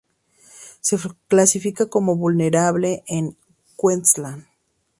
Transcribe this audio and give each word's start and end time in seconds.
Se 0.79 0.97
clasifica 1.27 1.85
como 1.87 2.15
vulnerable 2.15 3.03
en 3.05 3.37
Queensland. 3.79 4.47